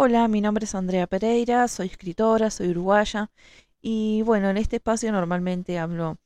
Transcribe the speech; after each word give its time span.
Hola, 0.00 0.28
mi 0.28 0.40
nombre 0.40 0.64
es 0.64 0.76
Andrea 0.76 1.08
Pereira, 1.08 1.66
soy 1.66 1.88
escritora, 1.88 2.50
soy 2.50 2.68
uruguaya 2.68 3.32
y 3.82 4.22
bueno, 4.22 4.48
en 4.48 4.56
este 4.56 4.76
espacio 4.76 5.10
normalmente 5.10 5.76
hablo 5.76 6.18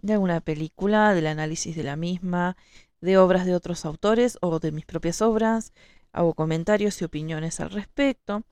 de 0.00 0.14
alguna 0.14 0.40
película, 0.40 1.14
del 1.14 1.28
análisis 1.28 1.76
de 1.76 1.84
la 1.84 1.94
misma, 1.94 2.56
de 3.00 3.18
obras 3.18 3.46
de 3.46 3.54
otros 3.54 3.84
autores 3.84 4.38
o 4.40 4.58
de 4.58 4.72
mis 4.72 4.86
propias 4.86 5.22
obras, 5.22 5.72
hago 6.10 6.34
comentarios 6.34 7.00
y 7.00 7.04
opiniones 7.04 7.60
al 7.60 7.70
respecto. 7.70 8.42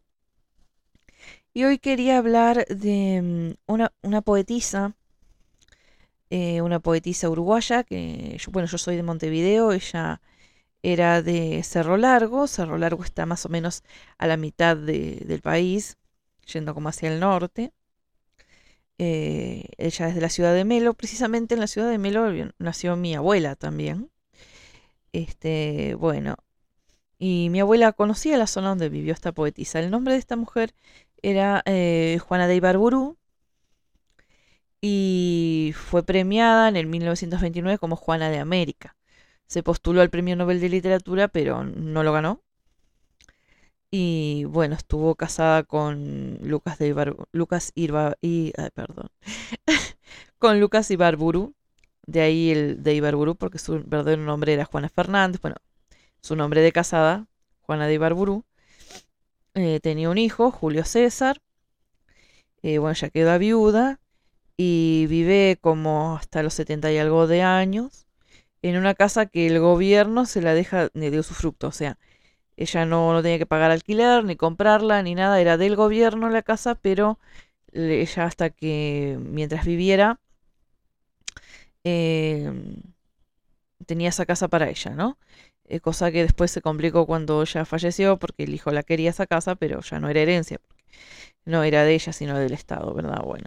Y 1.52 1.64
hoy 1.64 1.78
quería 1.78 2.18
hablar 2.18 2.64
de 2.66 3.56
mm, 3.66 3.72
una, 4.04 4.20
poetisa, 4.22 4.94
eh, 6.30 6.62
una 6.62 6.78
poetisa 6.78 7.28
uruguaya, 7.28 7.82
que 7.82 8.40
bueno, 8.52 8.68
yo 8.68 8.78
soy 8.78 8.94
de 8.94 9.02
Montevideo, 9.02 9.72
ella 9.72 10.20
era 10.82 11.22
de 11.22 11.62
Cerro 11.62 11.96
Largo. 11.96 12.46
Cerro 12.46 12.78
Largo 12.78 13.04
está 13.04 13.26
más 13.26 13.44
o 13.46 13.48
menos 13.48 13.82
a 14.18 14.26
la 14.26 14.36
mitad 14.36 14.76
del 14.76 15.40
país, 15.42 15.98
yendo 16.52 16.74
como 16.74 16.88
hacia 16.88 17.12
el 17.12 17.20
norte. 17.20 17.72
Eh, 18.98 19.64
ella 19.78 20.08
es 20.08 20.14
de 20.14 20.20
la 20.20 20.28
ciudad 20.28 20.54
de 20.54 20.64
Melo. 20.64 20.94
Precisamente 20.94 21.54
en 21.54 21.60
la 21.60 21.66
ciudad 21.66 21.90
de 21.90 21.98
Melo 21.98 22.30
nació 22.58 22.96
mi 22.96 23.14
abuela 23.14 23.56
también. 23.56 24.10
Este, 25.12 25.94
bueno, 25.96 26.36
y 27.18 27.48
mi 27.50 27.60
abuela 27.60 27.92
conocía 27.92 28.38
la 28.38 28.46
zona 28.46 28.70
donde 28.70 28.88
vivió 28.88 29.12
esta 29.12 29.32
poetisa. 29.32 29.80
El 29.80 29.90
nombre 29.90 30.14
de 30.14 30.20
esta 30.20 30.36
mujer 30.36 30.74
era 31.22 31.62
eh, 31.66 32.18
Juana 32.26 32.46
de 32.48 32.56
Ibarburu 32.56 33.16
y 34.80 35.74
fue 35.76 36.02
premiada 36.04 36.68
en 36.68 36.76
el 36.76 36.86
1929 36.86 37.78
como 37.78 37.96
Juana 37.96 38.30
de 38.30 38.38
América 38.38 38.96
se 39.50 39.64
postuló 39.64 40.00
al 40.00 40.10
Premio 40.10 40.36
Nobel 40.36 40.60
de 40.60 40.68
Literatura, 40.68 41.26
pero 41.26 41.64
no 41.64 42.04
lo 42.04 42.12
ganó. 42.12 42.40
Y 43.90 44.44
bueno, 44.44 44.76
estuvo 44.76 45.16
casada 45.16 45.64
con 45.64 46.38
Lucas 46.40 46.78
de 46.78 46.94
Lucas 47.32 47.72
Irba, 47.74 48.14
perdón, 48.74 49.10
con 50.38 50.60
Lucas 50.60 50.92
Ibarburu, 50.92 51.52
de 52.06 52.20
ahí 52.20 52.50
el 52.52 52.84
de 52.84 52.94
Ibarburu, 52.94 53.34
porque 53.34 53.58
su 53.58 53.82
verdadero 53.84 54.22
nombre 54.22 54.52
era 54.52 54.66
Juana 54.66 54.88
Fernández, 54.88 55.40
bueno, 55.40 55.56
su 56.20 56.36
nombre 56.36 56.60
de 56.60 56.70
casada, 56.70 57.26
Juana 57.62 57.88
de 57.88 57.94
Ibarburu. 57.94 58.44
Eh, 59.54 59.80
tenía 59.82 60.10
un 60.10 60.18
hijo, 60.18 60.52
Julio 60.52 60.84
César. 60.84 61.42
Eh, 62.62 62.78
bueno, 62.78 62.94
ya 62.94 63.10
quedó 63.10 63.36
viuda 63.40 63.98
y 64.56 65.06
vive 65.08 65.58
como 65.60 66.16
hasta 66.16 66.44
los 66.44 66.54
70 66.54 66.92
y 66.92 66.98
algo 66.98 67.26
de 67.26 67.42
años 67.42 68.06
en 68.62 68.76
una 68.76 68.94
casa 68.94 69.26
que 69.26 69.46
el 69.46 69.60
gobierno 69.60 70.26
se 70.26 70.42
la 70.42 70.54
deja 70.54 70.88
de 70.94 71.18
usufructo. 71.18 71.68
O 71.68 71.72
sea, 71.72 71.98
ella 72.56 72.84
no, 72.86 73.12
no 73.12 73.22
tenía 73.22 73.38
que 73.38 73.46
pagar 73.46 73.70
alquiler, 73.70 74.24
ni 74.24 74.36
comprarla, 74.36 75.02
ni 75.02 75.14
nada. 75.14 75.40
Era 75.40 75.56
del 75.58 75.76
gobierno 75.76 76.30
la 76.30 76.42
casa, 76.42 76.74
pero 76.76 77.18
ella 77.72 78.24
hasta 78.24 78.50
que 78.50 79.18
mientras 79.20 79.64
viviera 79.66 80.20
em, 81.84 82.76
tenía 83.86 84.08
esa 84.10 84.26
casa 84.26 84.48
para 84.48 84.68
ella, 84.70 84.92
¿no? 84.94 85.18
Eh, 85.64 85.80
cosa 85.80 86.10
que 86.12 86.22
después 86.22 86.50
se 86.50 86.62
complicó 86.62 87.06
cuando 87.06 87.42
ella 87.42 87.64
falleció 87.64 88.18
porque 88.18 88.44
el 88.44 88.54
hijo 88.54 88.70
la 88.72 88.82
quería 88.82 89.10
esa 89.10 89.26
casa, 89.26 89.54
pero 89.56 89.80
ya 89.80 90.00
no 90.00 90.08
era 90.08 90.20
herencia. 90.20 90.60
No 91.44 91.64
era 91.64 91.84
de 91.84 91.94
ella, 91.94 92.12
sino 92.12 92.38
del 92.38 92.52
Estado, 92.54 92.94
¿verdad? 92.94 93.22
Bueno. 93.24 93.46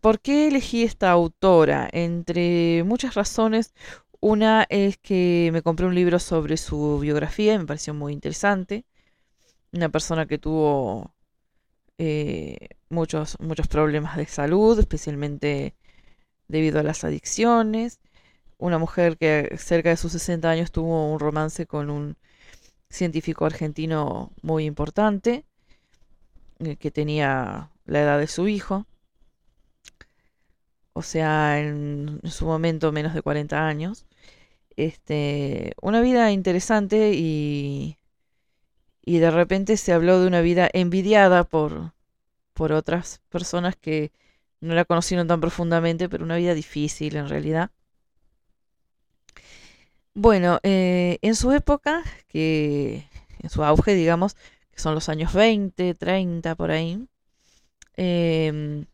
¿Por 0.00 0.20
qué 0.20 0.48
elegí 0.48 0.82
esta 0.84 1.10
autora? 1.10 1.88
Entre 1.92 2.82
muchas 2.84 3.14
razones. 3.14 3.74
Una 4.20 4.66
es 4.70 4.98
que 4.98 5.50
me 5.52 5.62
compré 5.62 5.86
un 5.86 5.94
libro 5.94 6.18
sobre 6.18 6.56
su 6.56 6.98
biografía 7.00 7.58
me 7.58 7.66
pareció 7.66 7.94
muy 7.94 8.12
interesante. 8.12 8.84
Una 9.72 9.88
persona 9.90 10.26
que 10.26 10.38
tuvo 10.38 11.14
eh, 11.98 12.68
muchos, 12.88 13.38
muchos 13.40 13.68
problemas 13.68 14.16
de 14.16 14.26
salud, 14.26 14.78
especialmente 14.78 15.74
debido 16.48 16.80
a 16.80 16.82
las 16.84 17.04
adicciones. 17.04 18.00
Una 18.58 18.78
mujer 18.78 19.18
que 19.18 19.56
cerca 19.58 19.90
de 19.90 19.96
sus 19.96 20.12
60 20.12 20.50
años 20.50 20.72
tuvo 20.72 21.12
un 21.12 21.20
romance 21.20 21.66
con 21.66 21.90
un 21.90 22.16
científico 22.90 23.46
argentino 23.46 24.32
muy 24.42 24.64
importante, 24.66 25.44
eh, 26.60 26.76
que 26.76 26.90
tenía 26.90 27.70
la 27.86 28.02
edad 28.02 28.18
de 28.18 28.28
su 28.28 28.48
hijo 28.48 28.86
o 30.94 31.02
sea, 31.02 31.60
en, 31.60 32.20
su 32.24 32.46
momento 32.46 32.92
menos 32.92 33.14
de 33.14 33.22
40 33.22 33.66
años. 33.66 34.06
Este, 34.76 35.74
una 35.82 36.00
vida 36.00 36.32
interesante 36.32 37.12
y, 37.14 37.98
y 39.04 39.18
de 39.18 39.30
repente 39.30 39.76
se 39.76 39.92
habló 39.92 40.20
de 40.20 40.26
una 40.26 40.40
vida 40.40 40.68
envidiada 40.72 41.44
por, 41.44 41.92
por 42.54 42.72
otras 42.72 43.20
personas 43.28 43.76
que 43.76 44.12
no 44.60 44.74
la 44.74 44.84
conocieron 44.84 45.28
tan 45.28 45.40
profundamente, 45.40 46.08
pero 46.08 46.24
una 46.24 46.36
vida 46.36 46.54
difícil 46.54 47.16
en 47.16 47.28
realidad. 47.28 47.70
Bueno, 50.14 50.60
eh, 50.62 51.18
en 51.22 51.34
su 51.34 51.52
época, 51.52 52.04
que 52.28 53.08
en 53.40 53.50
su 53.50 53.64
auge, 53.64 53.94
digamos, 53.94 54.36
que 54.70 54.80
son 54.80 54.94
los 54.94 55.08
años 55.08 55.32
20, 55.32 55.94
30, 55.94 56.54
por 56.54 56.70
ahí, 56.70 57.06
eh, 57.96 58.84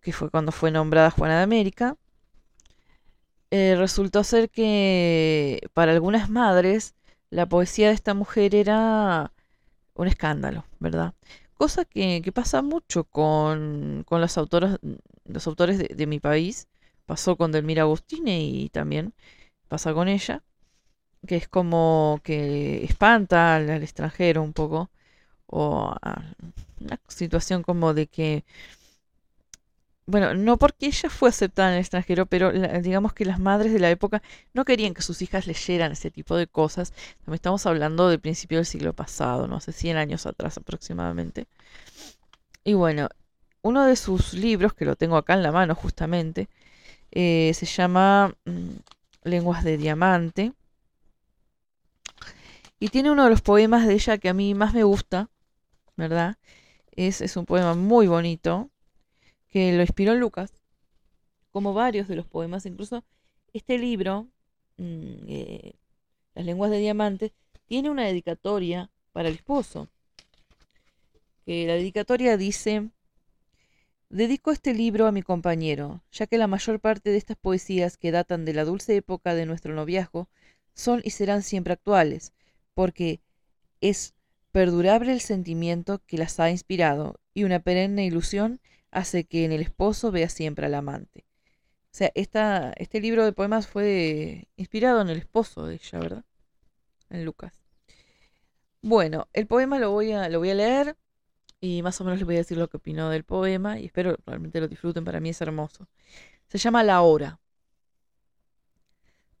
que 0.00 0.12
fue 0.12 0.30
cuando 0.30 0.52
fue 0.52 0.70
nombrada 0.70 1.10
Juana 1.10 1.38
de 1.38 1.42
América, 1.44 1.96
eh, 3.50 3.74
resultó 3.76 4.22
ser 4.24 4.48
que 4.50 5.60
para 5.74 5.92
algunas 5.92 6.30
madres 6.30 6.94
la 7.30 7.46
poesía 7.46 7.88
de 7.88 7.94
esta 7.94 8.14
mujer 8.14 8.54
era 8.54 9.32
un 9.94 10.08
escándalo, 10.08 10.64
¿verdad? 10.78 11.14
Cosa 11.54 11.84
que, 11.84 12.22
pasa 12.34 12.62
mucho 12.62 13.04
con, 13.04 14.04
los, 14.08 14.38
autores, 14.38 14.78
los 15.26 15.46
autores 15.46 15.78
de, 15.78 16.06
mi 16.06 16.20
país. 16.20 16.68
Pasó 17.06 17.36
con 17.36 17.52
Delmira 17.52 17.82
Agustine 17.82 18.40
y 18.40 18.68
también 18.70 19.14
pasa 19.68 19.92
con 19.94 20.08
ella, 20.08 20.42
que 21.26 21.36
es 21.36 21.48
como 21.48 22.20
que 22.24 22.84
espanta 22.84 23.56
al, 23.56 23.70
extranjero 23.82 24.42
un 24.42 24.52
poco, 24.54 24.90
o 25.46 25.94
una 26.80 27.00
situación 27.08 27.62
como 27.62 27.94
de 27.94 28.06
que 28.06 28.44
bueno, 30.10 30.34
no 30.34 30.58
porque 30.58 30.86
ella 30.86 31.08
fue 31.08 31.28
aceptada 31.28 31.68
en 31.68 31.74
el 31.74 31.80
extranjero, 31.80 32.26
pero 32.26 32.52
digamos 32.80 33.12
que 33.12 33.24
las 33.24 33.38
madres 33.38 33.72
de 33.72 33.78
la 33.78 33.90
época 33.90 34.22
no 34.54 34.64
querían 34.64 34.92
que 34.94 35.02
sus 35.02 35.22
hijas 35.22 35.46
leyeran 35.46 35.92
ese 35.92 36.10
tipo 36.10 36.36
de 36.36 36.46
cosas. 36.46 36.92
También 37.20 37.36
estamos 37.36 37.64
hablando 37.66 38.08
del 38.08 38.20
principio 38.20 38.58
del 38.58 38.66
siglo 38.66 38.92
pasado, 38.92 39.46
no 39.46 39.60
sé, 39.60 39.72
100 39.72 39.96
años 39.96 40.26
atrás 40.26 40.56
aproximadamente. 40.56 41.46
Y 42.64 42.74
bueno, 42.74 43.08
uno 43.62 43.86
de 43.86 43.96
sus 43.96 44.34
libros, 44.34 44.74
que 44.74 44.84
lo 44.84 44.96
tengo 44.96 45.16
acá 45.16 45.34
en 45.34 45.42
la 45.42 45.52
mano 45.52 45.74
justamente, 45.74 46.48
eh, 47.12 47.52
se 47.54 47.66
llama 47.66 48.34
mm, 48.44 48.70
Lenguas 49.24 49.64
de 49.64 49.76
Diamante. 49.76 50.52
Y 52.80 52.88
tiene 52.88 53.10
uno 53.10 53.24
de 53.24 53.30
los 53.30 53.42
poemas 53.42 53.86
de 53.86 53.94
ella 53.94 54.18
que 54.18 54.28
a 54.28 54.34
mí 54.34 54.54
más 54.54 54.74
me 54.74 54.82
gusta, 54.84 55.28
¿verdad? 55.96 56.36
Es 56.92 57.36
un 57.36 57.46
poema 57.46 57.74
muy 57.74 58.06
bonito 58.08 58.70
que 59.50 59.72
lo 59.72 59.82
inspiró 59.82 60.14
Lucas, 60.14 60.52
como 61.50 61.74
varios 61.74 62.08
de 62.08 62.16
los 62.16 62.26
poemas, 62.26 62.66
incluso 62.66 63.04
este 63.52 63.78
libro, 63.78 64.28
mm, 64.76 65.28
eh, 65.28 65.74
Las 66.34 66.46
lenguas 66.46 66.70
de 66.70 66.78
diamante, 66.78 67.32
tiene 67.66 67.90
una 67.90 68.06
dedicatoria 68.06 68.88
para 69.12 69.28
el 69.28 69.34
esposo. 69.34 69.88
Que 71.44 71.66
la 71.66 71.74
dedicatoria 71.74 72.36
dice, 72.36 72.90
dedico 74.10 74.52
este 74.52 74.72
libro 74.72 75.06
a 75.06 75.12
mi 75.12 75.22
compañero, 75.22 76.02
ya 76.12 76.26
que 76.28 76.38
la 76.38 76.46
mayor 76.46 76.78
parte 76.78 77.10
de 77.10 77.16
estas 77.16 77.36
poesías 77.36 77.96
que 77.96 78.12
datan 78.12 78.44
de 78.44 78.54
la 78.54 78.64
dulce 78.64 78.96
época 78.96 79.34
de 79.34 79.44
nuestro 79.44 79.74
noviazgo 79.74 80.28
son 80.74 81.00
y 81.04 81.10
serán 81.10 81.42
siempre 81.42 81.72
actuales, 81.72 82.32
porque 82.74 83.20
es 83.80 84.14
perdurable 84.52 85.12
el 85.12 85.20
sentimiento 85.20 86.00
que 86.06 86.18
las 86.18 86.38
ha 86.40 86.50
inspirado 86.50 87.18
y 87.34 87.44
una 87.44 87.60
perenne 87.60 88.04
ilusión 88.04 88.60
hace 88.90 89.24
que 89.24 89.44
en 89.44 89.52
el 89.52 89.60
esposo 89.62 90.10
vea 90.10 90.28
siempre 90.28 90.66
al 90.66 90.74
amante. 90.74 91.24
O 91.86 91.96
sea, 91.96 92.12
esta, 92.14 92.72
este 92.76 93.00
libro 93.00 93.24
de 93.24 93.32
poemas 93.32 93.66
fue 93.66 94.48
inspirado 94.56 95.00
en 95.00 95.08
el 95.08 95.18
esposo 95.18 95.66
de 95.66 95.74
ella, 95.74 95.98
¿verdad? 95.98 96.24
En 97.08 97.24
Lucas. 97.24 97.64
Bueno, 98.82 99.28
el 99.32 99.46
poema 99.46 99.78
lo 99.78 99.90
voy 99.90 100.12
a, 100.12 100.28
lo 100.28 100.38
voy 100.38 100.50
a 100.50 100.54
leer 100.54 100.96
y 101.60 101.82
más 101.82 102.00
o 102.00 102.04
menos 102.04 102.18
les 102.20 102.26
voy 102.26 102.36
a 102.36 102.38
decir 102.38 102.56
lo 102.56 102.68
que 102.68 102.78
opinó 102.78 103.10
del 103.10 103.24
poema 103.24 103.78
y 103.78 103.86
espero 103.86 104.16
realmente 104.24 104.60
lo 104.60 104.68
disfruten, 104.68 105.04
para 105.04 105.20
mí 105.20 105.30
es 105.30 105.40
hermoso. 105.40 105.88
Se 106.48 106.58
llama 106.58 106.84
La 106.84 107.02
hora. 107.02 107.40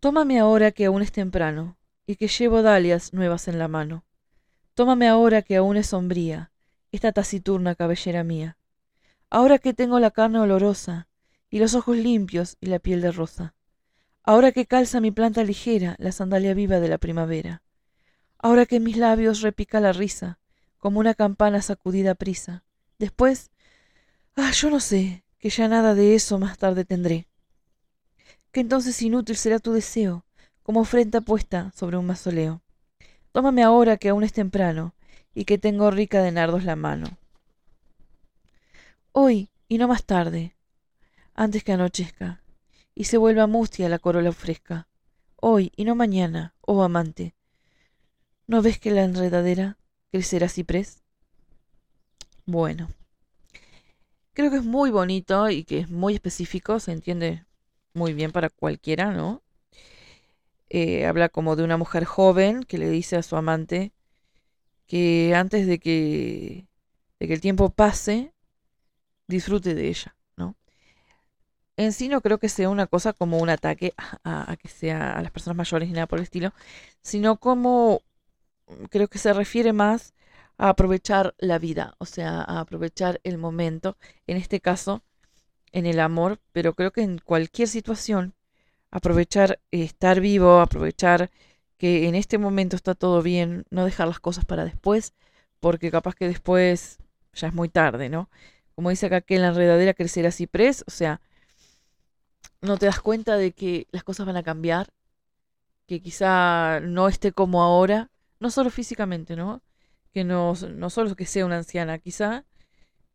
Tómame 0.00 0.38
ahora 0.38 0.72
que 0.72 0.86
aún 0.86 1.02
es 1.02 1.12
temprano 1.12 1.78
y 2.06 2.16
que 2.16 2.28
llevo 2.28 2.62
dalias 2.62 3.12
nuevas 3.12 3.48
en 3.48 3.58
la 3.58 3.68
mano. 3.68 4.04
Tómame 4.74 5.08
ahora 5.08 5.42
que 5.42 5.56
aún 5.56 5.76
es 5.76 5.88
sombría 5.88 6.52
esta 6.90 7.12
taciturna 7.12 7.74
cabellera 7.76 8.24
mía 8.24 8.56
ahora 9.30 9.58
que 9.58 9.72
tengo 9.72 10.00
la 10.00 10.10
carne 10.10 10.40
olorosa 10.40 11.08
y 11.48 11.60
los 11.60 11.74
ojos 11.74 11.96
limpios 11.96 12.56
y 12.60 12.66
la 12.66 12.80
piel 12.80 13.00
de 13.00 13.12
rosa, 13.12 13.54
ahora 14.22 14.52
que 14.52 14.66
calza 14.66 15.00
mi 15.00 15.12
planta 15.12 15.44
ligera 15.44 15.96
la 15.98 16.12
sandalia 16.12 16.52
viva 16.52 16.80
de 16.80 16.88
la 16.88 16.98
primavera, 16.98 17.62
ahora 18.38 18.66
que 18.66 18.76
en 18.76 18.84
mis 18.84 18.96
labios 18.96 19.40
repica 19.40 19.80
la 19.80 19.92
risa, 19.92 20.38
como 20.78 20.98
una 20.98 21.14
campana 21.14 21.62
sacudida 21.62 22.12
a 22.12 22.14
prisa. 22.14 22.64
Después, 22.98 23.50
ah, 24.34 24.50
yo 24.52 24.70
no 24.70 24.80
sé, 24.80 25.24
que 25.38 25.50
ya 25.50 25.68
nada 25.68 25.94
de 25.94 26.14
eso 26.14 26.38
más 26.38 26.58
tarde 26.58 26.84
tendré. 26.84 27.28
Que 28.50 28.60
entonces 28.60 29.00
inútil 29.02 29.36
será 29.36 29.58
tu 29.58 29.72
deseo, 29.72 30.24
como 30.62 30.80
ofrenda 30.80 31.20
puesta 31.20 31.70
sobre 31.74 31.96
un 31.96 32.06
mausoleo. 32.06 32.62
Tómame 33.32 33.62
ahora 33.62 33.96
que 33.96 34.08
aún 34.08 34.24
es 34.24 34.32
temprano, 34.32 34.94
y 35.34 35.44
que 35.44 35.58
tengo 35.58 35.90
rica 35.90 36.22
de 36.22 36.32
nardos 36.32 36.64
la 36.64 36.76
mano. 36.76 37.06
Hoy, 39.12 39.50
y 39.68 39.78
no 39.78 39.88
más 39.88 40.04
tarde, 40.04 40.56
antes 41.34 41.64
que 41.64 41.72
anochezca, 41.72 42.42
y 42.94 43.04
se 43.04 43.18
vuelva 43.18 43.48
mustia 43.48 43.88
la 43.88 43.98
corola 43.98 44.30
fresca. 44.30 44.86
Hoy, 45.34 45.72
y 45.74 45.84
no 45.84 45.96
mañana, 45.96 46.54
oh 46.60 46.84
amante. 46.84 47.34
¿No 48.46 48.62
ves 48.62 48.78
que 48.78 48.92
la 48.92 49.02
enredadera 49.02 49.78
crecerá 50.12 50.48
ciprés? 50.48 51.02
Bueno, 52.46 52.88
creo 54.32 54.52
que 54.52 54.58
es 54.58 54.64
muy 54.64 54.90
bonito 54.90 55.50
y 55.50 55.64
que 55.64 55.80
es 55.80 55.90
muy 55.90 56.14
específico, 56.14 56.78
se 56.78 56.92
entiende 56.92 57.44
muy 57.94 58.12
bien 58.14 58.30
para 58.30 58.48
cualquiera, 58.48 59.12
¿no? 59.12 59.42
Eh, 60.68 61.06
habla 61.06 61.28
como 61.28 61.56
de 61.56 61.64
una 61.64 61.76
mujer 61.76 62.04
joven 62.04 62.62
que 62.62 62.78
le 62.78 62.88
dice 62.88 63.16
a 63.16 63.24
su 63.24 63.34
amante 63.34 63.92
que 64.86 65.34
antes 65.34 65.66
de 65.66 65.80
que, 65.80 66.68
de 67.18 67.26
que 67.26 67.34
el 67.34 67.40
tiempo 67.40 67.70
pase, 67.70 68.32
disfrute 69.30 69.74
de 69.74 69.88
ella, 69.88 70.14
¿no? 70.36 70.56
En 71.76 71.92
sí 71.92 72.08
no 72.08 72.20
creo 72.20 72.38
que 72.38 72.50
sea 72.50 72.68
una 72.68 72.86
cosa 72.86 73.14
como 73.14 73.38
un 73.38 73.48
ataque 73.48 73.94
a, 74.24 74.56
que 74.60 74.68
sea 74.68 75.12
a 75.16 75.22
las 75.22 75.30
personas 75.30 75.56
mayores 75.56 75.88
ni 75.88 75.94
nada 75.94 76.06
por 76.06 76.18
el 76.18 76.24
estilo, 76.24 76.52
sino 77.02 77.36
como 77.38 78.02
creo 78.90 79.08
que 79.08 79.18
se 79.18 79.32
refiere 79.32 79.72
más 79.72 80.12
a 80.58 80.68
aprovechar 80.68 81.34
la 81.38 81.58
vida, 81.58 81.94
o 81.98 82.04
sea, 82.04 82.42
a 82.42 82.60
aprovechar 82.60 83.20
el 83.24 83.38
momento, 83.38 83.96
en 84.26 84.36
este 84.36 84.60
caso, 84.60 85.02
en 85.72 85.86
el 85.86 86.00
amor, 86.00 86.38
pero 86.52 86.74
creo 86.74 86.92
que 86.92 87.02
en 87.02 87.18
cualquier 87.18 87.68
situación, 87.68 88.34
aprovechar 88.90 89.60
estar 89.70 90.20
vivo, 90.20 90.60
aprovechar 90.60 91.30
que 91.78 92.08
en 92.08 92.14
este 92.14 92.36
momento 92.36 92.76
está 92.76 92.94
todo 92.94 93.22
bien, 93.22 93.64
no 93.70 93.86
dejar 93.86 94.06
las 94.06 94.20
cosas 94.20 94.44
para 94.44 94.64
después, 94.64 95.14
porque 95.60 95.90
capaz 95.90 96.14
que 96.14 96.28
después 96.28 96.98
ya 97.32 97.48
es 97.48 97.54
muy 97.54 97.68
tarde, 97.68 98.08
¿no? 98.08 98.28
Como 98.80 98.88
dice 98.88 99.04
acá 99.04 99.20
que 99.20 99.34
en 99.34 99.42
la 99.42 99.48
enredadera 99.48 99.92
crecerá 99.92 100.32
ciprés, 100.32 100.84
o 100.88 100.90
sea, 100.90 101.20
no 102.62 102.78
te 102.78 102.86
das 102.86 102.98
cuenta 102.98 103.36
de 103.36 103.52
que 103.52 103.86
las 103.90 104.04
cosas 104.04 104.24
van 104.24 104.38
a 104.38 104.42
cambiar, 104.42 104.88
que 105.86 106.00
quizá 106.00 106.80
no 106.80 107.06
esté 107.06 107.32
como 107.32 107.62
ahora, 107.62 108.10
no 108.38 108.50
solo 108.50 108.70
físicamente, 108.70 109.36
¿no? 109.36 109.60
Que 110.14 110.24
no, 110.24 110.54
no 110.54 110.88
solo 110.88 111.14
que 111.14 111.26
sea 111.26 111.44
una 111.44 111.58
anciana, 111.58 111.98
quizá 111.98 112.46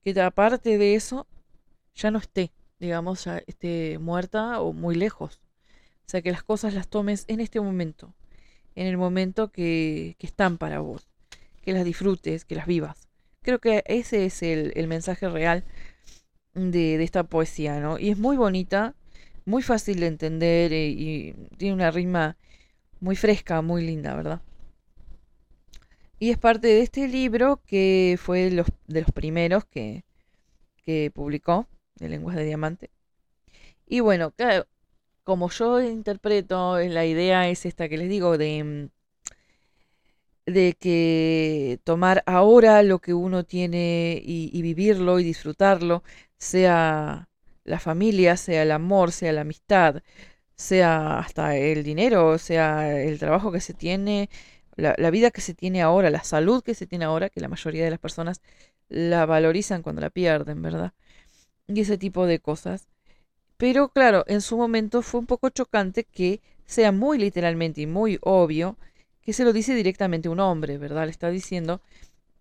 que 0.03 0.21
aparte 0.21 0.77
de 0.77 0.94
eso 0.94 1.25
ya 1.95 2.11
no 2.11 2.19
esté, 2.19 2.51
digamos, 2.79 3.25
ya 3.25 3.41
esté 3.47 3.97
muerta 3.97 4.61
o 4.61 4.71
muy 4.71 4.94
lejos. 4.94 5.41
O 6.06 6.09
sea, 6.09 6.21
que 6.21 6.31
las 6.31 6.44
cosas 6.44 6.75
las 6.75 6.89
tomes 6.89 7.25
en 7.27 7.39
este 7.39 7.59
momento, 7.59 8.13
en 8.75 8.85
el 8.85 8.97
momento 8.97 9.51
que, 9.51 10.15
que 10.19 10.27
están 10.27 10.59
para 10.59 10.77
vos, 10.81 11.07
que 11.63 11.73
las 11.73 11.85
disfrutes, 11.85 12.45
que 12.45 12.53
las 12.53 12.68
vivas. 12.68 13.05
Creo 13.45 13.59
que 13.59 13.83
ese 13.86 14.25
es 14.25 14.42
el, 14.42 14.74
el 14.75 14.88
mensaje 14.88 15.30
real 15.30 15.63
de, 16.56 16.97
de, 16.97 17.03
esta 17.03 17.25
poesía, 17.25 17.80
¿no? 17.80 18.00
Y 18.00 18.09
es 18.09 18.18
muy 18.18 18.38
bonita, 18.38 18.95
muy 19.45 19.62
fácil 19.62 20.00
de 20.00 20.07
entender 20.07 20.71
y, 20.74 20.75
eh, 20.75 21.36
y 21.51 21.56
tiene 21.57 21.75
una 21.75 21.92
rima 21.92 22.38
muy 23.00 23.15
fresca, 23.15 23.62
muy 23.62 23.86
linda, 23.86 24.15
¿verdad? 24.15 24.42
Y 26.18 26.31
es 26.31 26.39
parte 26.39 26.68
de 26.68 26.81
este 26.81 27.07
libro 27.07 27.62
que 27.68 28.18
fue 28.19 28.50
los, 28.50 28.65
de 28.88 29.01
los 29.01 29.12
primeros 29.12 29.63
que, 29.65 30.06
que 30.83 31.12
publicó, 31.13 31.68
de 31.97 32.09
Lenguas 32.09 32.36
de 32.38 32.45
Diamante. 32.45 32.89
Y 33.86 34.00
bueno, 34.00 34.31
claro, 34.31 34.65
como 35.24 35.51
yo 35.51 35.81
interpreto, 35.81 36.80
la 36.80 37.06
idea 37.06 37.47
es 37.50 37.68
esta 37.68 37.89
que 37.89 37.97
les 37.97 38.09
digo, 38.09 38.39
de, 38.39 38.63
mm, 38.63 38.94
de 40.45 40.75
que 40.80 41.80
tomar 41.83 42.24
ahora 42.25 42.83
lo 42.83 43.00
que 43.00 43.13
uno 43.13 43.44
tiene 43.45 44.21
y, 44.24 44.50
y 44.53 44.62
vivirlo 44.62 45.19
y 45.19 45.24
disfrutarlo, 45.24 46.03
sea 46.38 47.30
la 47.63 47.80
familia, 47.80 48.38
sea 48.38 48.63
el 48.63 48.71
amor, 48.71 49.12
sea 49.12 49.33
la 49.33 49.42
amistad, 49.42 50.03
sea 50.56 51.19
hasta 51.19 51.57
el 51.57 51.83
dinero, 51.83 52.38
sea 52.38 53.01
el 53.01 53.19
trabajo 53.19 53.51
que 53.51 53.62
se 53.62 53.74
tiene, 53.74 54.30
la, 54.75 54.95
la, 54.97 55.09
vida 55.12 55.31
que 55.31 55.42
se 55.42 55.53
tiene 55.53 55.81
ahora, 55.81 56.09
la 56.09 56.24
salud 56.24 56.63
que 56.63 56.75
se 56.75 56.88
tiene 56.88 57.06
ahora, 57.06 57.30
que 57.30 57.42
la 57.42 57.47
mayoría 57.50 57.83
de 57.86 57.92
las 57.92 58.00
personas 58.00 58.42
la 58.89 59.25
valorizan 59.25 59.81
cuando 59.83 60.01
la 60.01 60.09
pierden, 60.09 60.62
¿verdad? 60.62 60.94
Y 61.68 61.81
ese 61.81 61.97
tipo 61.97 62.25
de 62.27 62.39
cosas. 62.39 62.88
Pero 63.57 63.89
claro, 63.89 64.25
en 64.27 64.42
su 64.42 64.57
momento 64.57 65.01
fue 65.01 65.19
un 65.21 65.27
poco 65.27 65.50
chocante 65.50 66.03
que 66.03 66.42
sea 66.65 66.92
muy 66.92 67.18
literalmente 67.18 67.81
y 67.81 67.88
muy 67.88 68.19
obvio 68.21 68.77
que 69.25 69.33
se 69.33 69.44
lo 69.44 69.54
dice 69.54 69.74
directamente 69.74 70.30
un 70.30 70.39
hombre, 70.39 70.77
¿verdad? 70.77 71.06
Le 71.06 71.12
está 71.12 71.30
diciendo 71.30 71.81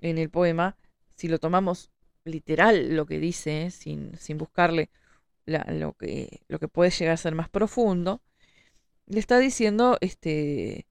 en 0.01 0.19
el 0.19 0.31
poema, 0.31 0.77
si 1.17 1.29
lo 1.29 1.39
tomamos 1.39 1.91
literal 2.25 2.95
lo 2.95 3.07
que 3.07 3.19
dice, 3.19 3.71
sin, 3.71 4.17
sin 4.19 4.39
buscarle 4.39 4.91
lo, 5.47 5.95
que, 5.95 6.43
lo 6.49 6.59
que 6.59 6.69
puede 6.69 6.91
llegar 6.91 7.15
a 7.15 7.19
ser 7.19 7.35
más 7.35 7.49
profundo, 7.49 8.21
le 9.07 9.19
está 9.19 9.39
diciendo 9.39 9.99
este 10.01 10.87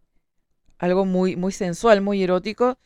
algo 0.80 1.06
muy, 1.06 1.36
muy 1.36 1.52
sensual, 1.52 2.02
muy 2.02 2.24
erótico, 2.24 2.78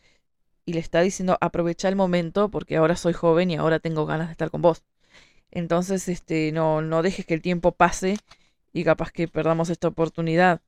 y 0.65 0.73
le 0.73 0.79
está 0.79 1.01
diciendo 1.01 1.37
aprovecha 1.41 1.87
el 1.89 1.95
momento 1.95 2.51
porque 2.51 2.77
ahora 2.77 2.95
soy 2.95 3.13
joven 3.13 3.49
y 3.51 3.55
ahora 3.55 3.79
tengo 3.79 4.05
ganas 4.05 4.27
de 4.27 4.33
estar 4.33 4.51
con 4.51 4.61
vos. 4.61 4.83
Entonces, 5.49 6.09
este, 6.09 6.51
no, 6.51 6.81
no 6.81 7.01
dejes 7.01 7.25
que 7.25 7.33
el 7.33 7.41
tiempo 7.41 7.71
pase 7.71 8.17
y 8.73 8.83
capaz 8.83 9.11
que 9.11 9.27
perdamos 9.27 9.69
esta 9.69 9.87
oportunidad. 9.87 10.61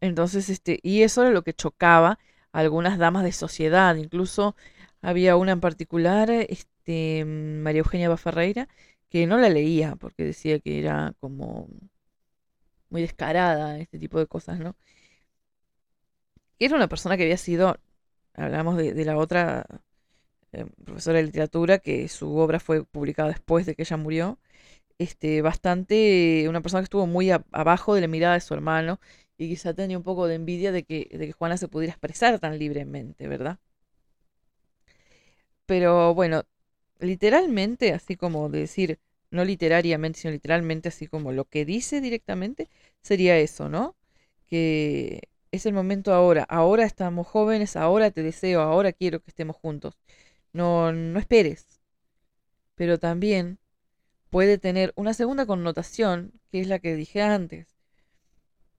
Entonces, 0.00 0.48
este, 0.50 0.78
y 0.82 1.02
eso 1.02 1.22
era 1.22 1.30
lo 1.30 1.42
que 1.42 1.54
chocaba 1.54 2.18
a 2.52 2.58
algunas 2.60 2.98
damas 2.98 3.24
de 3.24 3.32
sociedad. 3.32 3.96
Incluso 3.96 4.56
había 5.02 5.36
una 5.36 5.52
en 5.52 5.60
particular, 5.60 6.30
este, 6.30 7.24
María 7.24 7.80
Eugenia 7.80 8.08
Baferreira, 8.08 8.68
que 9.10 9.26
no 9.26 9.38
la 9.38 9.48
leía 9.48 9.96
porque 9.96 10.24
decía 10.24 10.60
que 10.60 10.78
era 10.80 11.14
como 11.20 11.68
muy 12.90 13.02
descarada, 13.02 13.78
este 13.78 13.98
tipo 13.98 14.18
de 14.18 14.26
cosas, 14.26 14.58
¿no? 14.60 14.76
Era 16.58 16.76
una 16.76 16.88
persona 16.88 17.16
que 17.16 17.24
había 17.24 17.36
sido, 17.36 17.76
hablamos 18.34 18.76
de, 18.76 18.92
de 18.94 19.04
la 19.04 19.16
otra 19.16 19.66
eh, 20.52 20.66
profesora 20.84 21.18
de 21.18 21.24
literatura, 21.24 21.78
que 21.78 22.08
su 22.08 22.36
obra 22.36 22.60
fue 22.60 22.84
publicada 22.84 23.28
después 23.28 23.66
de 23.66 23.74
que 23.74 23.82
ella 23.82 23.96
murió, 23.96 24.38
este, 24.98 25.42
bastante, 25.42 26.46
una 26.48 26.60
persona 26.62 26.82
que 26.82 26.84
estuvo 26.84 27.06
muy 27.06 27.30
abajo 27.30 27.94
de 27.94 28.02
la 28.02 28.08
mirada 28.08 28.34
de 28.34 28.40
su 28.40 28.54
hermano 28.54 29.00
y 29.40 29.48
quizá 29.48 29.72
tenía 29.74 29.96
un 29.96 30.04
poco 30.04 30.26
de 30.28 30.34
envidia 30.36 30.70
de 30.70 30.84
que, 30.84 31.08
de 31.12 31.26
que 31.26 31.32
Juana 31.32 31.56
se 31.56 31.66
pudiera 31.68 31.92
expresar 31.92 32.38
tan 32.40 32.58
libremente, 32.58 33.26
¿verdad? 33.26 33.58
Pero 35.66 36.14
bueno, 36.14 36.44
literalmente, 37.00 37.92
así 37.94 38.16
como 38.16 38.48
decir, 38.50 38.98
no 39.30 39.44
literariamente, 39.44 40.20
sino 40.20 40.32
literalmente, 40.32 40.88
así 40.90 41.06
como 41.06 41.32
lo 41.32 41.46
que 41.46 41.64
dice 41.64 42.00
directamente, 42.00 42.68
sería 43.02 43.38
eso, 43.38 43.68
¿no? 43.68 43.96
Que 44.46 45.22
es 45.52 45.66
el 45.66 45.74
momento 45.74 46.14
ahora, 46.14 46.44
ahora 46.44 46.84
estamos 46.84 47.26
jóvenes, 47.28 47.76
ahora 47.76 48.10
te 48.10 48.22
deseo, 48.22 48.60
ahora 48.62 48.92
quiero 48.92 49.20
que 49.20 49.30
estemos 49.30 49.56
juntos. 49.56 49.94
No, 50.52 50.92
no 50.92 51.18
esperes. 51.20 51.80
Pero 52.74 52.98
también 52.98 53.58
puede 54.30 54.58
tener 54.58 54.92
una 54.96 55.14
segunda 55.14 55.46
connotación, 55.46 56.32
que 56.50 56.60
es 56.60 56.68
la 56.68 56.80
que 56.80 56.96
dije 56.96 57.22
antes. 57.22 57.79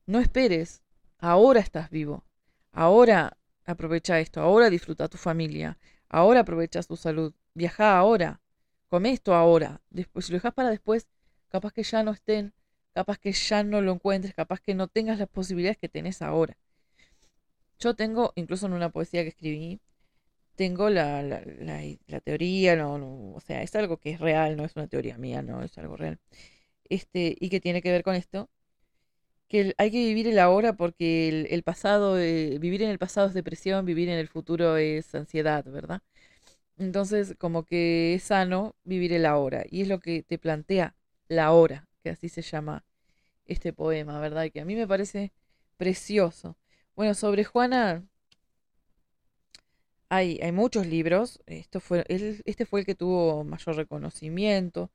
No 0.06 0.20
esperes, 0.20 0.82
ahora 1.20 1.60
estás 1.60 1.90
vivo, 1.90 2.26
ahora 2.72 3.38
aprovecha 3.66 4.20
esto, 4.20 4.42
ahora 4.42 4.70
disfruta 4.70 5.08
tu 5.08 5.18
familia, 5.18 5.78
ahora 6.10 6.42
aprovecha 6.42 6.82
tu 6.84 6.98
salud, 6.98 7.34
viaja 7.54 7.98
ahora, 7.98 8.42
come 8.88 9.12
esto 9.12 9.34
ahora. 9.34 9.82
Después, 9.90 10.26
si 10.26 10.32
lo 10.32 10.38
dejas 10.38 10.54
para 10.54 10.70
después, 10.70 11.08
capaz 11.50 11.72
que 11.74 11.84
ya 11.84 12.04
no 12.04 12.12
estén, 12.12 12.54
capaz 12.94 13.18
que 13.20 13.32
ya 13.32 13.64
no 13.64 13.82
lo 13.82 13.94
encuentres, 13.94 14.34
capaz 14.34 14.60
que 14.60 14.76
no 14.76 14.88
tengas 14.88 15.20
las 15.20 15.30
posibilidades 15.30 15.78
que 15.78 15.90
tenés 15.90 16.22
ahora. 16.22 16.58
Yo 17.80 17.96
tengo, 17.96 18.34
incluso 18.36 18.68
en 18.68 18.74
una 18.74 18.90
poesía 18.90 19.24
que 19.24 19.30
escribí, 19.30 19.82
tengo 20.56 20.90
la, 20.90 21.24
la, 21.24 22.20
teoría, 22.22 22.76
no, 22.76 22.98
no, 22.98 23.34
o 23.34 23.40
sea, 23.40 23.64
es 23.64 23.76
algo 23.76 23.98
que 23.98 24.12
es 24.12 24.20
real, 24.20 24.56
no 24.58 24.66
es 24.66 24.76
una 24.76 24.88
teoría 24.88 25.18
mía, 25.18 25.42
no, 25.42 25.64
es 25.64 25.78
algo 25.78 25.98
real. 25.98 26.20
Este, 26.90 27.36
y 27.40 27.50
que 27.50 27.60
tiene 27.62 27.82
que 27.82 27.92
ver 27.92 28.04
con 28.04 28.16
esto, 28.16 28.50
que 29.52 29.76
hay 29.78 29.92
que 29.92 29.98
vivir 29.98 30.28
el 30.28 30.40
ahora 30.40 30.74
porque 30.74 31.46
el, 31.50 31.64
pasado, 31.64 32.18
eh, 32.18 32.58
vivir 32.60 32.82
en 32.84 32.90
el 32.90 33.00
pasado 33.00 33.28
es 33.28 33.34
depresión, 33.34 33.86
vivir 33.86 34.10
en 34.10 34.18
el 34.18 34.30
futuro 34.30 34.78
es 34.78 35.14
ansiedad, 35.14 35.66
¿verdad? 35.66 36.02
Entonces, 36.80 37.36
como 37.40 37.66
que 37.66 38.16
es 38.16 38.24
sano 38.24 38.76
vivir 38.86 39.14
el 39.14 39.26
ahora, 39.26 39.66
y 39.70 39.82
es 39.82 39.88
lo 39.90 40.00
que 40.00 40.24
te 40.24 40.38
plantea 40.40 40.96
la 41.30 41.52
hora, 41.54 41.88
que 42.04 42.12
así 42.12 42.30
se 42.30 42.42
llama 42.42 42.86
este 43.46 43.74
poema, 43.74 44.20
¿verdad? 44.22 44.50
Que 44.52 44.62
a 44.62 44.66
mí 44.66 44.76
me 44.76 44.88
parece 44.88 45.34
precioso. 45.78 46.58
Bueno, 46.96 47.14
sobre 47.16 47.44
Juana, 47.44 48.04
hay, 50.10 50.40
hay 50.42 50.52
muchos 50.52 50.88
libros. 50.88 51.42
Esto 51.46 51.80
fue, 51.80 52.06
este 52.10 52.66
fue 52.66 52.82
el 52.82 52.86
que 52.86 52.96
tuvo 52.96 53.44
mayor 53.44 53.76
reconocimiento. 53.76 54.92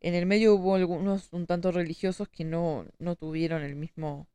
En 0.00 0.14
el 0.14 0.26
medio 0.26 0.54
hubo 0.54 0.76
algunos 0.76 1.32
un 1.32 1.46
tanto 1.46 1.72
religiosos 1.72 2.28
que 2.28 2.44
no, 2.44 2.86
no 2.98 3.16
tuvieron 3.16 3.62
el 3.62 3.76
mismo, 3.76 4.28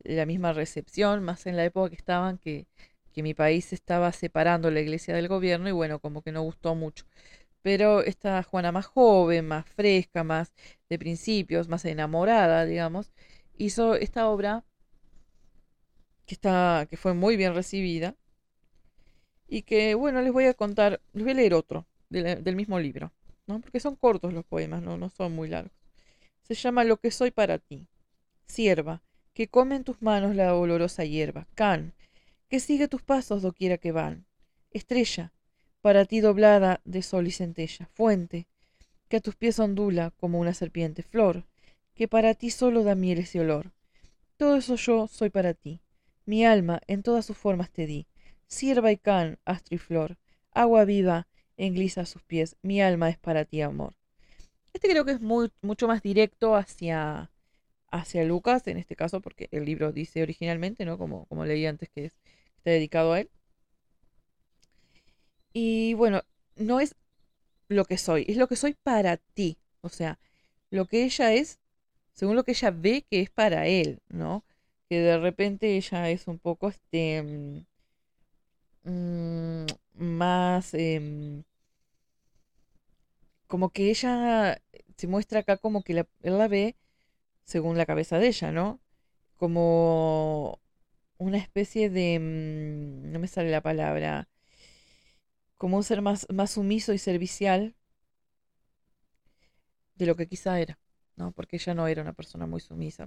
la 0.00 0.26
misma 0.26 0.52
recepción, 0.52 1.22
más 1.24 1.46
en 1.46 1.56
la 1.56 1.64
época 1.64 1.90
que 1.90 1.96
estaban, 1.96 2.38
que, 2.38 2.66
que 3.12 3.22
mi 3.22 3.34
país 3.34 3.72
estaba 3.72 4.12
separando 4.12 4.70
la 4.70 4.80
iglesia 4.80 5.14
del 5.14 5.28
gobierno 5.28 5.68
y 5.68 5.72
bueno, 5.72 6.00
como 6.00 6.22
que 6.22 6.32
no 6.32 6.42
gustó 6.42 6.74
mucho. 6.74 7.04
Pero 7.62 8.02
esta 8.02 8.42
Juana 8.42 8.72
más 8.72 8.86
joven, 8.86 9.46
más 9.48 9.66
fresca, 9.66 10.24
más 10.24 10.52
de 10.88 10.98
principios, 10.98 11.68
más 11.68 11.84
enamorada, 11.84 12.64
digamos, 12.66 13.12
hizo 13.56 13.94
esta 13.96 14.28
obra 14.28 14.64
que, 16.26 16.34
está, 16.34 16.86
que 16.90 16.96
fue 16.96 17.14
muy 17.14 17.36
bien 17.36 17.54
recibida 17.54 18.16
y 19.48 19.62
que, 19.62 19.94
bueno, 19.94 20.22
les 20.22 20.32
voy 20.32 20.46
a 20.46 20.54
contar, 20.54 21.00
les 21.12 21.24
voy 21.24 21.32
a 21.32 21.36
leer 21.36 21.54
otro 21.54 21.86
del, 22.10 22.56
mismo 22.56 22.78
libro, 22.80 23.12
porque 23.60 23.80
son 23.80 23.96
cortos 23.96 24.32
los 24.32 24.44
poemas, 24.44 24.82
¿no? 24.82 24.96
no 24.96 25.10
son 25.10 25.34
muy 25.34 25.48
largos. 25.48 25.72
Se 26.42 26.54
llama 26.54 26.84
Lo 26.84 26.96
que 26.96 27.10
soy 27.10 27.30
para 27.30 27.58
ti. 27.58 27.86
Sierva, 28.46 29.02
que 29.34 29.48
come 29.48 29.76
en 29.76 29.84
tus 29.84 30.02
manos 30.02 30.34
la 30.34 30.54
olorosa 30.54 31.04
hierba. 31.04 31.46
Can, 31.54 31.94
que 32.48 32.60
sigue 32.60 32.88
tus 32.88 33.02
pasos 33.02 33.42
doquiera 33.42 33.78
que 33.78 33.92
van. 33.92 34.26
Estrella, 34.70 35.32
para 35.80 36.04
ti 36.04 36.20
doblada 36.20 36.80
de 36.84 37.02
sol 37.02 37.26
y 37.26 37.30
centella. 37.30 37.88
Fuente, 37.92 38.46
que 39.08 39.16
a 39.16 39.20
tus 39.20 39.36
pies 39.36 39.58
ondula 39.58 40.12
como 40.16 40.38
una 40.38 40.54
serpiente. 40.54 41.02
Flor, 41.02 41.44
que 41.94 42.08
para 42.08 42.34
ti 42.34 42.50
solo 42.50 42.84
da 42.84 42.94
miel 42.94 43.18
ese 43.18 43.40
olor. 43.40 43.72
Todo 44.36 44.56
eso 44.56 44.76
yo 44.76 45.08
soy 45.08 45.30
para 45.30 45.54
ti. 45.54 45.80
Mi 46.24 46.44
alma 46.44 46.80
en 46.86 47.02
todas 47.02 47.26
sus 47.26 47.36
formas 47.36 47.70
te 47.70 47.86
di. 47.86 48.06
Sierva 48.46 48.92
y 48.92 48.96
can, 48.96 49.38
astro 49.44 49.76
y 49.76 49.78
flor. 49.78 50.18
Agua 50.52 50.84
viva 50.84 51.26
englisa 51.56 52.06
sus 52.06 52.22
pies. 52.22 52.56
Mi 52.62 52.80
alma 52.82 53.08
es 53.10 53.18
para 53.18 53.44
ti, 53.44 53.62
amor. 53.62 53.94
Este 54.72 54.88
creo 54.88 55.04
que 55.04 55.12
es 55.12 55.20
muy, 55.20 55.50
mucho 55.62 55.86
más 55.88 56.02
directo 56.02 56.56
hacia, 56.56 57.30
hacia 57.90 58.24
Lucas, 58.24 58.66
en 58.66 58.78
este 58.78 58.96
caso, 58.96 59.20
porque 59.20 59.48
el 59.52 59.64
libro 59.64 59.92
dice 59.92 60.22
originalmente, 60.22 60.84
¿no? 60.84 60.98
Como, 60.98 61.26
como 61.26 61.44
leí 61.44 61.66
antes 61.66 61.88
que 61.90 62.06
es, 62.06 62.12
está 62.58 62.70
dedicado 62.70 63.12
a 63.12 63.20
él. 63.20 63.30
Y 65.52 65.94
bueno, 65.94 66.22
no 66.56 66.80
es 66.80 66.96
lo 67.68 67.84
que 67.84 67.98
soy, 67.98 68.24
es 68.28 68.36
lo 68.36 68.48
que 68.48 68.56
soy 68.56 68.74
para 68.82 69.18
ti. 69.18 69.58
O 69.82 69.88
sea, 69.88 70.18
lo 70.70 70.86
que 70.86 71.04
ella 71.04 71.32
es 71.34 71.58
según 72.14 72.36
lo 72.36 72.44
que 72.44 72.52
ella 72.52 72.70
ve 72.70 73.04
que 73.08 73.20
es 73.20 73.30
para 73.30 73.66
él, 73.66 74.00
¿no? 74.08 74.44
Que 74.88 75.00
de 75.00 75.18
repente 75.18 75.76
ella 75.76 76.10
es 76.10 76.28
un 76.28 76.38
poco 76.38 76.68
este 76.68 77.22
mm, 78.84 78.90
mm, 78.90 79.66
más 79.94 80.74
em, 80.74 81.44
como 83.46 83.70
que 83.70 83.90
ella 83.90 84.60
se 84.96 85.06
muestra 85.06 85.40
acá 85.40 85.56
como 85.58 85.82
que 85.82 85.92
él 86.22 86.38
la 86.38 86.48
ve 86.48 86.76
según 87.44 87.78
la 87.78 87.86
cabeza 87.86 88.18
de 88.18 88.28
ella, 88.28 88.52
¿no? 88.52 88.80
Como 89.36 90.60
una 91.18 91.38
especie 91.38 91.90
de 91.90 92.18
mm, 92.20 93.12
no 93.12 93.18
me 93.20 93.28
sale 93.28 93.50
la 93.50 93.62
palabra 93.62 94.28
como 95.58 95.76
un 95.78 95.84
ser 95.84 96.02
más, 96.02 96.26
más 96.30 96.50
sumiso 96.52 96.92
y 96.92 96.98
servicial 96.98 97.74
de 99.94 100.06
lo 100.06 100.16
que 100.16 100.26
quizá 100.26 100.60
era. 100.60 100.78
¿no? 101.16 101.32
Porque 101.32 101.56
ella 101.56 101.74
no 101.74 101.86
era 101.86 102.02
una 102.02 102.12
persona 102.12 102.46
muy 102.46 102.60
sumisa, 102.60 103.06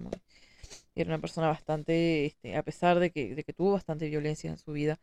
era 0.95 1.09
una 1.09 1.19
persona 1.19 1.47
bastante, 1.47 2.25
este, 2.25 2.55
a 2.55 2.63
pesar 2.63 2.99
de 2.99 3.11
que, 3.11 3.35
de 3.35 3.43
que 3.43 3.53
tuvo 3.53 3.73
bastante 3.73 4.07
violencia 4.09 4.49
en 4.49 4.57
su 4.57 4.71
vida 4.71 4.99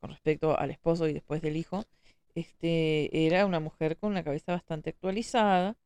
con 0.00 0.10
respecto 0.10 0.58
al 0.58 0.70
esposo 0.70 1.08
y 1.08 1.12
después 1.12 1.42
del 1.42 1.56
hijo, 1.56 1.84
este, 2.34 3.26
era 3.26 3.46
una 3.46 3.60
mujer 3.60 3.96
con 3.96 4.12
una 4.12 4.24
cabeza 4.24 4.52
bastante 4.52 4.90
actualizada 4.90 5.76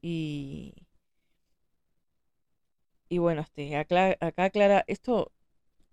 y, 0.00 0.74
y 3.08 3.18
bueno, 3.18 3.42
este, 3.42 3.76
acá, 3.76 4.16
aclara 4.20 4.84
esto, 4.86 5.32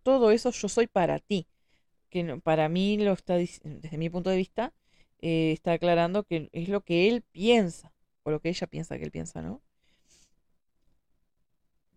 todo 0.03 0.31
eso 0.31 0.51
yo 0.51 0.69
soy 0.69 0.87
para 0.87 1.19
ti, 1.19 1.47
que 2.09 2.23
para 2.43 2.69
mí 2.69 2.97
lo 2.97 3.13
está, 3.13 3.35
desde 3.35 3.97
mi 3.97 4.09
punto 4.09 4.29
de 4.29 4.37
vista, 4.37 4.73
eh, 5.21 5.51
está 5.53 5.73
aclarando 5.73 6.23
que 6.23 6.49
es 6.53 6.69
lo 6.69 6.81
que 6.83 7.09
él 7.09 7.23
piensa, 7.31 7.93
o 8.23 8.31
lo 8.31 8.39
que 8.41 8.49
ella 8.49 8.67
piensa 8.67 8.97
que 8.97 9.05
él 9.05 9.11
piensa, 9.11 9.41
¿no? 9.41 9.61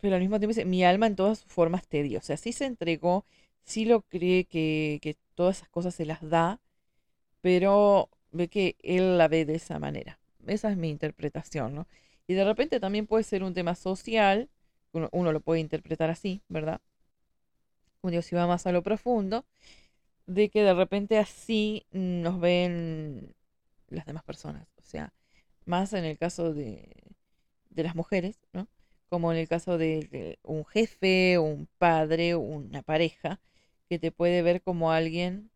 Pero 0.00 0.14
al 0.14 0.20
mismo 0.20 0.38
tiempo 0.38 0.50
dice, 0.54 0.64
mi 0.64 0.84
alma 0.84 1.06
en 1.06 1.16
todas 1.16 1.40
sus 1.40 1.52
formas 1.52 1.86
te 1.88 2.02
dio. 2.02 2.18
O 2.18 2.22
sea, 2.22 2.36
sí 2.36 2.52
se 2.52 2.66
entregó, 2.66 3.24
sí 3.66 3.84
lo 3.84 4.02
cree 4.02 4.44
que, 4.46 4.98
que 5.02 5.16
todas 5.34 5.58
esas 5.58 5.68
cosas 5.68 5.94
se 5.94 6.06
las 6.06 6.28
da, 6.28 6.60
pero 7.42 8.10
ve 8.32 8.48
que 8.48 8.76
él 8.82 9.18
la 9.18 9.28
ve 9.28 9.44
de 9.44 9.56
esa 9.56 9.78
manera. 9.78 10.18
Esa 10.46 10.70
es 10.70 10.76
mi 10.76 10.90
interpretación, 10.90 11.74
¿no? 11.74 11.86
Y 12.26 12.34
de 12.34 12.44
repente 12.44 12.80
también 12.80 13.06
puede 13.06 13.24
ser 13.24 13.42
un 13.44 13.54
tema 13.54 13.74
social, 13.74 14.48
uno, 14.92 15.08
uno 15.12 15.32
lo 15.32 15.40
puede 15.40 15.60
interpretar 15.60 16.10
así, 16.10 16.42
¿verdad? 16.48 16.80
Como 18.00 18.10
digo, 18.10 18.22
si 18.22 18.34
va 18.34 18.46
más 18.46 18.66
a 18.66 18.72
lo 18.72 18.82
profundo, 18.82 19.44
de 20.26 20.48
que 20.48 20.62
de 20.62 20.74
repente 20.74 21.18
así 21.18 21.86
nos 21.92 22.40
ven 22.40 23.34
las 23.88 24.06
demás 24.06 24.24
personas. 24.24 24.66
O 24.78 24.82
sea, 24.82 25.12
más 25.64 25.92
en 25.92 26.04
el 26.04 26.18
caso 26.18 26.52
de, 26.52 26.88
de 27.70 27.82
las 27.82 27.94
mujeres, 27.94 28.40
¿no? 28.52 28.68
Como 29.08 29.32
en 29.32 29.38
el 29.38 29.48
caso 29.48 29.78
de, 29.78 30.38
un 30.42 30.64
jefe, 30.64 31.38
un 31.38 31.68
padre, 31.78 32.34
una 32.34 32.82
pareja, 32.82 33.40
que 33.88 33.98
te 33.98 34.12
puede 34.12 34.42
ver 34.42 34.62
como 34.62 34.92
alguien 34.92 35.50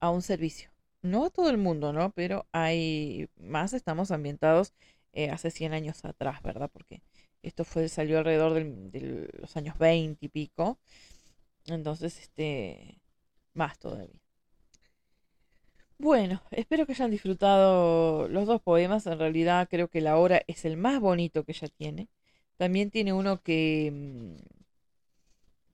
a 0.00 0.10
un 0.10 0.22
servicio. 0.22 0.70
No 1.02 1.24
a 1.26 1.30
todo 1.30 1.50
el 1.50 1.58
mundo, 1.58 1.92
¿no? 1.92 2.12
Pero 2.12 2.46
hay 2.52 3.28
más, 3.36 3.72
estamos 3.72 4.10
ambientados 4.10 4.72
eh, 5.12 5.30
hace 5.30 5.50
100 5.50 5.72
años 5.74 6.04
atrás, 6.04 6.42
¿verdad? 6.42 6.70
Porque 6.72 7.02
esto 7.42 7.64
fue 7.64 7.88
salió 7.88 8.18
alrededor 8.18 8.54
de 8.54 9.28
los 9.40 9.56
años 9.56 9.78
20 9.78 10.26
y 10.26 10.28
pico. 10.28 10.78
Entonces, 11.66 12.18
este, 12.20 13.00
más 13.54 13.78
todavía. 13.78 14.20
Bueno, 15.98 16.42
espero 16.50 16.84
que 16.84 16.92
hayan 16.92 17.10
disfrutado 17.10 18.28
los 18.28 18.46
dos 18.46 18.60
poemas. 18.60 19.06
En 19.06 19.18
realidad 19.18 19.68
creo 19.70 19.88
que 19.88 20.00
la 20.00 20.18
hora 20.18 20.42
es 20.48 20.64
el 20.64 20.76
más 20.76 21.00
bonito 21.00 21.44
que 21.44 21.52
ella 21.52 21.68
tiene. 21.68 22.08
También 22.56 22.90
tiene 22.90 23.12
uno 23.12 23.40
que, 23.42 23.90
mm, 23.92 24.61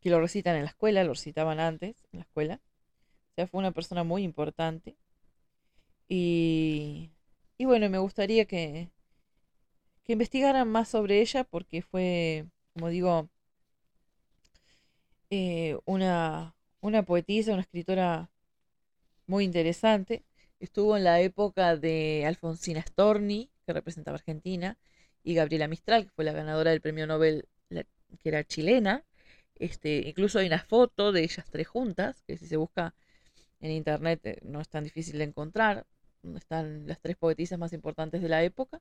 que 0.00 0.10
lo 0.10 0.20
recitan 0.20 0.56
en 0.56 0.62
la 0.62 0.70
escuela, 0.70 1.04
lo 1.04 1.12
recitaban 1.14 1.60
antes 1.60 1.96
en 2.12 2.20
la 2.20 2.24
escuela. 2.24 2.60
O 3.32 3.34
sea, 3.34 3.46
fue 3.46 3.58
una 3.60 3.72
persona 3.72 4.04
muy 4.04 4.22
importante. 4.22 4.96
Y, 6.08 7.10
y 7.58 7.64
bueno, 7.66 7.88
me 7.90 7.98
gustaría 7.98 8.44
que, 8.46 8.88
que 10.04 10.12
investigaran 10.12 10.68
más 10.68 10.88
sobre 10.88 11.20
ella 11.20 11.44
porque 11.44 11.82
fue, 11.82 12.46
como 12.74 12.88
digo, 12.88 13.28
eh, 15.30 15.78
una, 15.84 16.54
una 16.80 17.02
poetisa, 17.02 17.52
una 17.52 17.62
escritora 17.62 18.30
muy 19.26 19.44
interesante. 19.44 20.24
Estuvo 20.60 20.96
en 20.96 21.04
la 21.04 21.20
época 21.20 21.76
de 21.76 22.24
Alfonsina 22.26 22.82
Storni, 22.82 23.50
que 23.66 23.72
representaba 23.72 24.16
Argentina, 24.16 24.78
y 25.22 25.34
Gabriela 25.34 25.68
Mistral, 25.68 26.04
que 26.04 26.10
fue 26.10 26.24
la 26.24 26.32
ganadora 26.32 26.70
del 26.70 26.80
premio 26.80 27.06
Nobel, 27.06 27.46
que 27.68 28.28
era 28.28 28.44
chilena. 28.44 29.04
Este, 29.58 30.08
incluso 30.08 30.38
hay 30.38 30.46
una 30.46 30.62
foto 30.62 31.12
de 31.12 31.22
ellas 31.22 31.46
tres 31.50 31.68
juntas, 31.68 32.22
que 32.26 32.36
si 32.38 32.46
se 32.46 32.56
busca 32.56 32.94
en 33.60 33.72
internet 33.72 34.20
eh, 34.24 34.38
no 34.42 34.60
es 34.60 34.68
tan 34.68 34.84
difícil 34.84 35.18
de 35.18 35.24
encontrar, 35.24 35.86
están 36.36 36.86
las 36.86 37.00
tres 37.00 37.16
poetisas 37.16 37.58
más 37.58 37.72
importantes 37.72 38.22
de 38.22 38.28
la 38.28 38.42
época, 38.44 38.80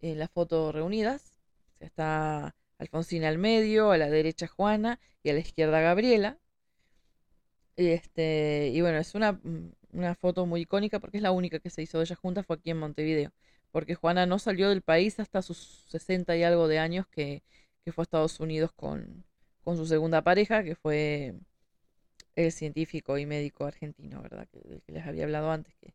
en 0.00 0.18
la 0.18 0.28
foto 0.28 0.72
reunidas. 0.72 1.34
está 1.80 2.54
Alfonsina 2.78 3.28
al 3.28 3.38
medio, 3.38 3.90
a 3.90 3.98
la 3.98 4.10
derecha 4.10 4.46
Juana 4.48 5.00
y 5.22 5.30
a 5.30 5.34
la 5.34 5.40
izquierda 5.40 5.80
Gabriela. 5.80 6.38
Este, 7.76 8.70
y 8.72 8.80
bueno, 8.80 8.98
es 8.98 9.14
una, 9.14 9.32
mm, 9.32 9.72
una 9.92 10.14
foto 10.14 10.46
muy 10.46 10.62
icónica 10.62 11.00
porque 11.00 11.18
es 11.18 11.22
la 11.22 11.30
única 11.32 11.58
que 11.58 11.70
se 11.70 11.82
hizo 11.82 11.98
de 11.98 12.04
ellas 12.04 12.18
juntas, 12.18 12.46
fue 12.46 12.56
aquí 12.56 12.70
en 12.70 12.78
Montevideo. 12.78 13.32
Porque 13.72 13.94
Juana 13.94 14.26
no 14.26 14.38
salió 14.38 14.68
del 14.68 14.82
país 14.82 15.20
hasta 15.20 15.42
sus 15.42 15.84
60 15.88 16.36
y 16.36 16.42
algo 16.42 16.68
de 16.68 16.78
años 16.78 17.06
que, 17.08 17.42
fue 17.94 18.02
a 18.02 18.04
Estados 18.04 18.40
Unidos 18.40 18.72
con, 18.72 19.24
con, 19.66 19.76
su 19.76 19.86
segunda 19.86 20.22
pareja, 20.22 20.62
que 20.64 20.76
fue 20.76 21.34
el 22.36 22.52
científico 22.52 23.18
y 23.18 23.26
médico 23.26 23.64
argentino, 23.66 24.22
¿verdad? 24.22 24.48
Que, 24.48 24.80
que 24.86 24.92
les 24.92 25.06
había 25.06 25.24
hablado 25.24 25.50
antes, 25.50 25.74
que, 25.76 25.94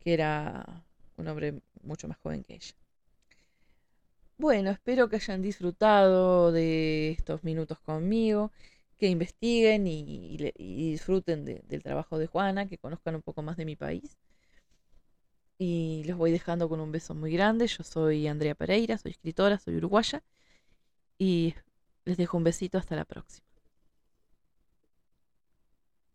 que 0.00 0.14
era 0.14 0.84
un 1.16 1.28
hombre 1.28 1.60
mucho 1.82 2.08
más 2.08 2.18
joven 2.18 2.44
que 2.44 2.54
ella. 2.54 2.74
Bueno, 4.38 4.70
espero 4.70 5.08
que 5.08 5.16
hayan 5.16 5.42
disfrutado 5.42 6.52
de 6.52 7.10
estos 7.10 7.42
minutos 7.44 7.80
conmigo 7.80 8.52
que 8.98 9.08
investiguen 9.08 9.86
y, 9.86 10.36
disfruten 10.58 11.44
del 11.44 11.82
trabajo 11.82 12.18
de 12.18 12.26
Juana, 12.26 12.66
que 12.66 12.78
conozcan 12.78 13.14
un 13.14 13.22
poco 13.22 13.42
más 13.42 13.56
de 13.56 13.64
mi 13.64 13.76
país. 13.76 14.18
Y 15.58 16.04
los 16.06 16.16
voy 16.18 16.30
dejando 16.32 16.68
con 16.68 16.80
un 16.80 16.92
beso 16.92 17.14
muy 17.14 17.32
grande. 17.32 17.66
Yo 17.66 17.84
soy 17.84 18.26
Andrea 18.28 18.54
Pereira, 18.54 18.98
soy 18.98 19.12
escritora, 19.12 19.58
soy 19.58 19.76
uruguaya. 19.76 20.22
Y 21.18 21.54
les 22.08 22.16
dejo 22.16 22.36
un 22.36 22.44
besito 22.44 22.78
hasta 22.78 22.96
la 22.96 23.04
próxima. 23.04 23.47